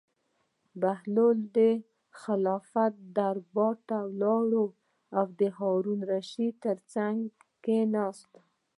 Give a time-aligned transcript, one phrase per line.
[0.81, 1.59] بهلول د
[2.21, 4.49] خلافت دربار ته لاړ
[5.19, 7.17] او د هارون الرشید تر څنګ
[7.63, 8.31] کېناست.